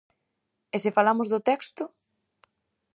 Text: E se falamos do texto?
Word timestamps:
E 0.75 0.77
se 0.83 0.95
falamos 0.97 1.27
do 1.33 1.39
texto? 1.49 1.83